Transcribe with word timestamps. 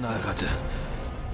Kanalratte. 0.00 0.46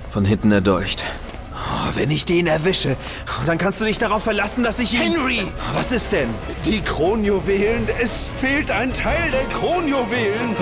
Von 0.08 0.25
hinten 0.25 0.51
erdolcht. 0.51 1.05
Oh, 1.53 1.91
wenn 1.97 2.11
ich 2.11 2.25
den 2.25 2.47
erwische, 2.47 2.97
dann 3.44 3.59
kannst 3.59 3.81
du 3.81 3.85
dich 3.85 3.98
darauf 3.98 4.22
verlassen, 4.22 4.64
dass 4.64 4.79
ich 4.79 4.95
ihn... 4.95 5.12
Henry! 5.12 5.48
Was 5.75 5.93
ist 5.93 6.12
denn? 6.12 6.30
Die 6.64 6.80
Kronjuwelen. 6.80 7.87
Es 8.00 8.30
fehlt 8.40 8.71
ein 8.71 8.95
Teil 8.95 9.30
der 9.30 9.45
Kronjuwelen. 9.46 10.56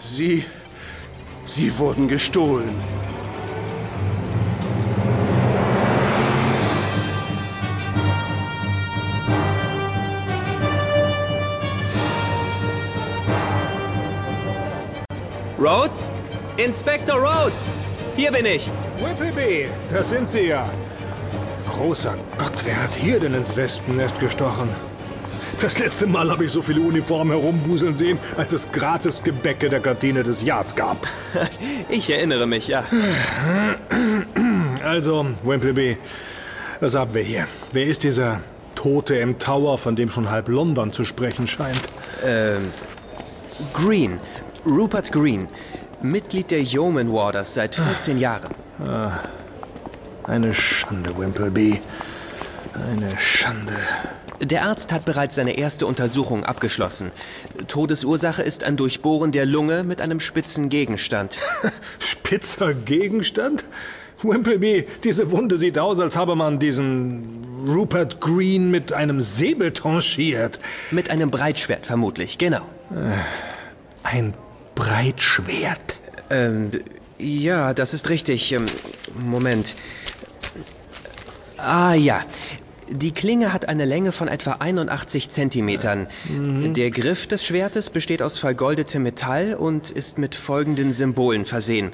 Sie... 0.00 0.44
Sie 1.44 1.78
wurden 1.78 2.08
gestohlen. 2.08 2.74
Rhodes? 15.58 16.10
Inspector 16.64 17.16
Rhodes! 17.16 17.70
Hier 18.16 18.30
bin 18.30 18.44
ich! 18.44 18.70
Whippleby, 18.98 19.68
da 19.90 20.04
sind 20.04 20.28
Sie 20.28 20.48
ja. 20.48 20.68
Großer 21.66 22.14
Gott, 22.36 22.52
wer 22.66 22.82
hat 22.82 22.94
hier 22.94 23.18
denn 23.18 23.32
ins 23.32 23.56
Wespennest 23.56 24.20
gestochen? 24.20 24.68
Das 25.58 25.78
letzte 25.78 26.06
Mal 26.06 26.30
habe 26.30 26.44
ich 26.44 26.52
so 26.52 26.60
viele 26.60 26.82
Uniformen 26.82 27.30
herumwuseln 27.30 27.96
sehen, 27.96 28.18
als 28.36 28.52
es 28.52 28.70
gratis 28.72 29.22
Gebäcke 29.22 29.70
der 29.70 29.80
Kantine 29.80 30.22
des 30.22 30.42
Yards 30.42 30.74
gab. 30.74 31.06
Ich 31.88 32.10
erinnere 32.10 32.46
mich, 32.46 32.68
ja. 32.68 32.84
Also, 34.84 35.26
Wimpleby, 35.42 35.96
was 36.80 36.94
haben 36.94 37.14
wir 37.14 37.22
hier? 37.22 37.46
Wer 37.72 37.86
ist 37.86 38.04
dieser 38.04 38.42
Tote 38.74 39.16
im 39.16 39.38
Tower, 39.38 39.78
von 39.78 39.96
dem 39.96 40.10
schon 40.10 40.30
halb 40.30 40.48
London 40.48 40.92
zu 40.92 41.04
sprechen 41.04 41.46
scheint? 41.46 41.80
Green. 43.72 44.20
Rupert 44.66 45.10
Green. 45.10 45.48
Mitglied 46.02 46.50
der 46.50 46.62
Yeoman 46.62 47.12
Warders 47.12 47.54
seit 47.54 47.74
14 47.74 48.18
Jahren. 48.18 48.50
Eine 50.24 50.54
Schande, 50.54 51.16
Wimpleby. 51.18 51.80
Eine 52.74 53.18
Schande. 53.18 53.74
Der 54.40 54.62
Arzt 54.62 54.92
hat 54.92 55.04
bereits 55.04 55.34
seine 55.34 55.58
erste 55.58 55.86
Untersuchung 55.86 56.44
abgeschlossen. 56.44 57.10
Todesursache 57.68 58.42
ist 58.42 58.64
ein 58.64 58.78
Durchbohren 58.78 59.32
der 59.32 59.44
Lunge 59.44 59.84
mit 59.84 60.00
einem 60.00 60.18
spitzen 60.18 60.70
Gegenstand. 60.70 61.38
Spitzer 61.98 62.72
Gegenstand? 62.72 63.66
Wimpleby, 64.22 64.86
diese 65.04 65.30
Wunde 65.30 65.58
sieht 65.58 65.78
aus, 65.78 66.00
als 66.00 66.16
habe 66.16 66.36
man 66.36 66.58
diesen 66.58 67.66
Rupert 67.66 68.20
Green 68.20 68.70
mit 68.70 68.92
einem 68.92 69.20
Säbel 69.20 69.72
tranchiert. 69.72 70.60
Mit 70.90 71.10
einem 71.10 71.30
Breitschwert 71.30 71.84
vermutlich, 71.86 72.38
genau. 72.38 72.62
Ein 74.02 74.34
Breitschwert. 74.80 75.96
Ähm, 76.30 76.70
ja, 77.18 77.74
das 77.74 77.92
ist 77.92 78.08
richtig. 78.08 78.50
Ähm, 78.52 78.64
Moment. 79.14 79.74
Ah 81.58 81.92
ja. 81.92 82.24
Die 82.92 83.12
Klinge 83.12 83.52
hat 83.52 83.68
eine 83.68 83.84
Länge 83.84 84.10
von 84.10 84.26
etwa 84.26 84.56
81 84.58 85.30
Zentimetern. 85.30 86.08
Der 86.28 86.90
Griff 86.90 87.28
des 87.28 87.44
Schwertes 87.44 87.88
besteht 87.88 88.20
aus 88.20 88.36
vergoldetem 88.38 89.04
Metall 89.04 89.54
und 89.54 89.90
ist 89.90 90.18
mit 90.18 90.34
folgenden 90.34 90.92
Symbolen 90.92 91.44
versehen. 91.44 91.92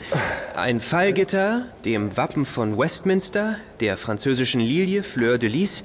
Ein 0.55 0.81
Fallgitter, 0.81 1.67
dem 1.85 2.17
Wappen 2.17 2.47
von 2.47 2.79
Westminster, 2.79 3.57
der 3.81 3.99
französischen 3.99 4.61
Lilie 4.61 5.03
Fleur 5.03 5.37
de 5.37 5.51
Lis, 5.51 5.85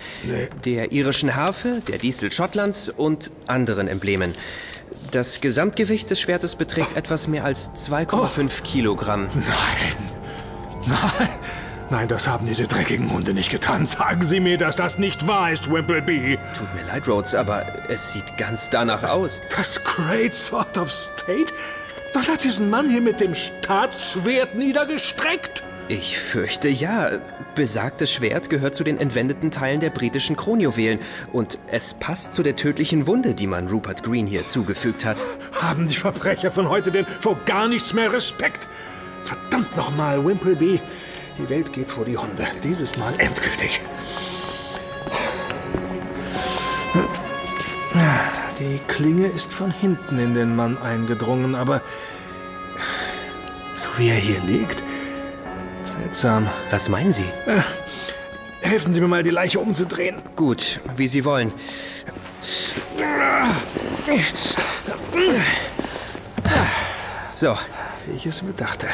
der 0.64 0.94
irischen 0.94 1.36
Harfe, 1.36 1.82
der 1.88 1.98
Distel 1.98 2.32
Schottlands 2.32 2.88
und 2.90 3.32
anderen 3.48 3.90
Emblemen. 3.90 4.34
Das 5.12 5.42
Gesamtgewicht 5.42 6.10
des 6.10 6.22
Schwertes 6.22 6.56
beträgt 6.56 6.96
etwas 6.96 7.28
mehr 7.28 7.44
als 7.44 7.72
2,5 7.74 8.64
Kilogramm. 8.64 9.28
Nein. 9.28 10.12
Nein. 10.88 11.30
Nein, 11.92 12.08
das 12.08 12.26
haben 12.26 12.46
diese 12.46 12.68
dreckigen 12.68 13.12
Hunde 13.12 13.34
nicht 13.34 13.52
getan. 13.52 13.86
Sagen 13.86 14.22
Sie 14.22 14.40
mir, 14.40 14.58
dass 14.58 14.78
das 14.78 14.98
nicht 14.98 15.28
wahr 15.28 15.52
ist, 15.52 15.70
Wimpleby. 15.70 16.40
Tut 16.58 16.74
mir 16.74 16.88
leid, 16.88 17.06
Rhodes, 17.06 17.36
aber 17.36 17.66
es 17.90 18.14
sieht 18.14 18.38
ganz 18.38 18.70
danach 18.70 19.04
aus. 19.04 19.42
Das 19.58 19.84
Great 19.84 20.34
Sword 20.34 20.78
of 20.78 20.90
State? 20.90 21.54
Man 22.14 22.26
hat 22.26 22.46
diesen 22.46 22.70
Mann 22.70 22.88
hier 22.88 23.02
mit 23.02 23.20
dem 23.20 23.34
Staatsschwert 23.34 24.56
niedergestreckt. 24.56 25.64
Ich 25.90 26.18
fürchte 26.18 26.70
ja. 26.70 27.10
Besagtes 27.56 28.10
Schwert 28.10 28.50
gehört 28.50 28.74
zu 28.74 28.86
den 28.86 28.98
entwendeten 28.98 29.52
Teilen 29.52 29.82
der 29.82 29.90
britischen 29.90 30.38
Kronjuwelen 30.38 31.00
und 31.34 31.60
es 31.68 31.94
passt 31.96 32.34
zu 32.34 32.42
der 32.42 32.56
tödlichen 32.56 33.06
Wunde, 33.06 33.34
die 33.34 33.48
man 33.48 33.68
Rupert 33.68 34.02
Green 34.04 34.28
hier 34.28 34.48
zugefügt 34.48 35.04
hat. 35.04 35.18
Haben 35.62 35.90
die 35.90 35.96
Verbrecher 35.96 36.52
von 36.52 36.70
heute 36.70 36.94
denn 36.94 37.06
vor 37.06 37.38
gar 37.44 37.68
nichts 37.68 37.92
mehr 37.92 38.14
Respekt? 38.14 38.70
Verdammt 39.26 39.76
nochmal, 39.76 40.26
Wimpleby. 40.26 40.80
Die 41.38 41.50
Welt 41.50 41.74
geht 41.74 41.90
vor 41.90 42.06
die 42.06 42.18
Hunde. 42.18 42.46
Dieses 42.64 42.98
Mal 42.98 43.14
endgültig. 43.18 43.82
Die 48.60 48.80
Klinge 48.88 49.28
ist 49.28 49.54
von 49.54 49.72
hinten 49.72 50.20
in 50.20 50.34
den 50.34 50.56
Mann 50.56 50.78
eingedrungen, 50.78 51.56
aber 51.56 51.82
so 53.74 53.90
wie 53.98 54.10
er 54.10 54.16
hier 54.16 54.40
liegt, 54.42 54.84
seltsam. 55.84 56.50
Was 56.70 56.90
meinen 56.90 57.12
Sie? 57.12 57.26
Helfen 58.62 58.94
Sie 58.94 59.02
mir 59.02 59.08
mal, 59.08 59.24
die 59.24 59.32
Leiche 59.32 59.60
umzudrehen. 59.60 60.18
Gut, 60.36 60.80
wie 60.96 61.08
Sie 61.08 61.26
wollen. 61.26 61.52
So, 67.32 67.58
Wie 68.06 68.16
ich 68.16 68.26
es 68.28 68.44
mir 68.44 68.54
dachte. 68.54 68.88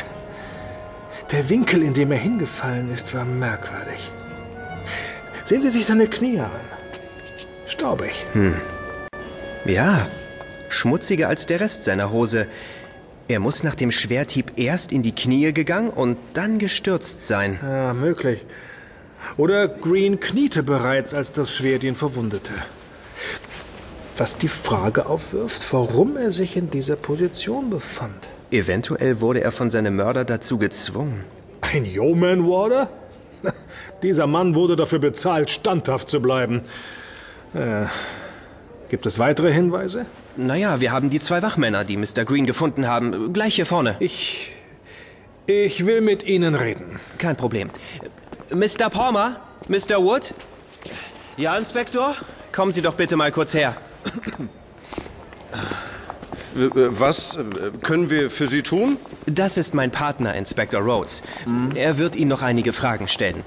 Der 1.32 1.50
Winkel, 1.50 1.84
in 1.84 1.94
dem 1.94 2.12
er 2.12 2.18
hingefallen 2.18 2.92
ist, 2.92 3.14
war 3.14 3.26
merkwürdig. 3.26 4.12
Sehen 5.44 5.62
Sie 5.62 5.70
sich 5.70 5.86
seine 5.86 6.08
Knie 6.08 6.40
an. 6.40 6.52
Staubig. 7.68 8.26
ja, 9.66 10.08
schmutziger 10.70 11.28
als 11.28 11.46
der 11.46 11.60
Rest 11.60 11.84
seiner 11.84 12.12
Hose. 12.12 12.48
Er 13.28 13.42
muss 13.42 13.64
nach 13.64 13.76
dem 13.76 13.92
Schwerthieb 13.92 14.54
erst 14.56 14.94
in 14.94 15.02
die 15.02 15.14
Knie 15.14 15.52
gegangen 15.52 15.90
und 15.90 16.18
dann 16.34 16.60
gestürzt 16.60 17.28
sein. 17.28 17.59
Ja, 17.62 17.94
möglich. 17.94 18.46
Oder 19.36 19.68
Green 19.68 20.20
kniete 20.22 20.64
bereits, 20.64 21.14
als 21.14 21.34
das 21.34 21.54
Schwert 21.54 21.84
ihn 21.84 21.96
verwundete. 21.96 22.54
Was 24.16 24.38
die 24.38 24.48
Frage 24.48 25.08
aufwirft, 25.08 25.62
warum 25.74 26.16
er 26.16 26.32
sich 26.32 26.56
in 26.56 26.70
dieser 26.70 26.96
Position 26.96 27.70
befand. 27.70 28.28
Eventuell 28.52 29.19
wurde 29.19 29.41
er 29.41 29.52
von 29.52 29.69
seinem 29.69 29.96
Mörder 29.96 30.24
dazu 30.24 30.58
gezwungen. 30.58 31.25
Ein 31.62 31.85
Yeoman 31.85 32.47
Warder? 32.47 32.90
Dieser 34.03 34.25
Mann 34.25 34.56
wurde 34.56 34.75
dafür 34.75 35.00
bezahlt, 35.00 35.50
standhaft 35.50 36.09
zu 36.09 36.22
bleiben. 36.22 36.62
Äh, 37.53 37.85
gibt 38.90 39.06
es 39.06 39.19
weitere 39.19 39.52
Hinweise? 39.52 40.06
Naja, 40.38 40.80
wir 40.80 40.91
haben 40.91 41.09
die 41.09 41.19
zwei 41.19 41.41
Wachmänner, 41.41 41.84
die 41.84 41.97
Mr. 41.97 42.24
Green 42.25 42.46
gefunden 42.46 42.88
haben. 42.88 43.34
Gleich 43.34 43.56
hier 43.56 43.66
vorne. 43.66 43.97
Ich. 44.00 44.53
Ich 45.46 45.85
will 45.85 46.02
mit 46.02 46.24
Ihnen 46.24 46.56
reden. 46.56 47.00
Kein 47.18 47.38
Problem. 47.38 47.69
Mr. 48.50 48.90
Palmer? 48.90 49.38
Mr. 49.68 49.97
Wood? 50.02 50.34
Ja, 51.38 51.58
Inspektor? 51.58 52.16
Kommen 52.52 52.72
Sie 52.72 52.81
doch 52.81 52.96
bitte 52.96 53.16
mal 53.16 53.31
kurz 53.31 53.53
her. 53.53 53.75
Was 56.57 57.38
können 57.84 58.09
wir 58.09 58.29
für 58.29 58.47
Sie 58.47 58.63
tun? 58.63 58.97
Das 59.25 59.57
ist 59.57 59.73
mein 59.73 59.91
Partner, 59.91 60.34
Inspector 60.34 60.81
Rhodes. 60.81 61.22
Er 61.75 61.97
wird 61.97 62.16
Ihnen 62.16 62.29
noch 62.29 62.41
einige 62.41 62.73
Fragen 62.73 63.07
stellen. 63.07 63.44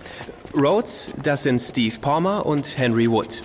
Rhodes, 0.54 1.10
das 1.22 1.43
sind 1.43 1.60
Steve 1.60 1.99
Palmer 2.00 2.47
und 2.47 2.78
Henry 2.78 3.10
Wood. 3.10 3.43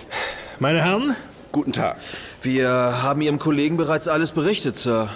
Meine 0.60 0.82
Herren, 0.82 1.16
Guten 1.56 1.72
Tag. 1.72 1.96
Wir 2.42 2.68
haben 2.68 3.22
Ihrem 3.22 3.38
Kollegen 3.38 3.78
bereits 3.78 4.08
alles 4.08 4.32
berichtet, 4.32 4.76
Sir. 4.76 5.08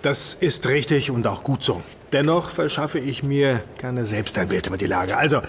das 0.00 0.34
ist 0.38 0.68
richtig 0.68 1.10
und 1.10 1.26
auch 1.26 1.42
gut 1.42 1.64
so. 1.64 1.80
Dennoch 2.12 2.50
verschaffe 2.50 3.00
ich 3.00 3.24
mir 3.24 3.60
gerne 3.78 4.06
selbst 4.06 4.38
ein 4.38 4.46
Bild 4.46 4.68
über 4.68 4.76
die 4.76 4.86
Lage. 4.86 5.16
Also, 5.16 5.42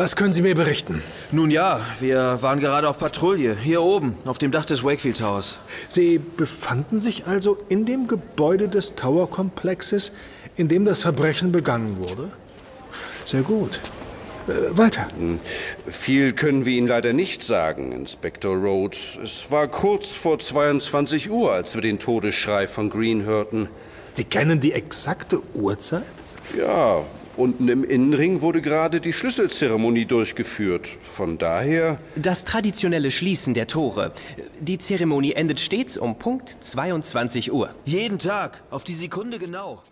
was 0.00 0.16
können 0.16 0.32
Sie 0.32 0.40
mir 0.40 0.54
berichten? 0.54 1.02
Nun 1.30 1.50
ja, 1.50 1.78
wir 2.00 2.40
waren 2.40 2.58
gerade 2.58 2.88
auf 2.88 2.98
Patrouille, 2.98 3.54
hier 3.54 3.82
oben, 3.82 4.16
auf 4.24 4.38
dem 4.38 4.50
Dach 4.50 4.64
des 4.64 4.82
Wakefield 4.82 5.18
Towers. 5.18 5.58
Sie 5.88 6.18
befanden 6.18 7.00
sich 7.00 7.26
also 7.26 7.58
in 7.68 7.84
dem 7.84 8.06
Gebäude 8.06 8.68
des 8.68 8.94
Tower-Komplexes, 8.94 10.12
in 10.56 10.68
dem 10.68 10.86
das 10.86 11.02
Verbrechen 11.02 11.52
begangen 11.52 11.98
wurde? 11.98 12.30
Sehr 13.26 13.42
gut. 13.42 13.82
Äh, 14.48 14.74
weiter. 14.74 15.06
Viel 15.86 16.32
können 16.32 16.64
wir 16.64 16.72
Ihnen 16.72 16.88
leider 16.88 17.12
nicht 17.12 17.42
sagen, 17.42 17.92
Inspektor 17.92 18.56
Rhodes. 18.56 19.18
Es 19.22 19.50
war 19.50 19.68
kurz 19.68 20.12
vor 20.12 20.38
22 20.38 21.30
Uhr, 21.30 21.52
als 21.52 21.74
wir 21.74 21.82
den 21.82 21.98
Todesschrei 21.98 22.66
von 22.66 22.88
Green 22.88 23.24
hörten. 23.24 23.68
Sie 24.14 24.24
kennen 24.24 24.60
die 24.60 24.72
exakte 24.72 25.42
Uhrzeit? 25.52 26.04
Ja, 26.56 27.04
unten 27.40 27.68
im 27.68 27.82
Innenring 27.82 28.42
wurde 28.42 28.60
gerade 28.60 29.00
die 29.00 29.12
Schlüsselzeremonie 29.12 30.04
durchgeführt. 30.04 30.86
Von 31.00 31.38
daher. 31.38 31.98
Das 32.16 32.44
traditionelle 32.44 33.10
Schließen 33.10 33.54
der 33.54 33.66
Tore. 33.66 34.12
Die 34.60 34.78
Zeremonie 34.78 35.32
endet 35.32 35.58
stets 35.58 35.96
um 35.96 36.18
Punkt 36.18 36.50
22 36.50 37.52
Uhr. 37.52 37.70
Jeden 37.84 38.18
Tag, 38.18 38.62
auf 38.70 38.84
die 38.84 38.94
Sekunde 38.94 39.38
genau. 39.38 39.82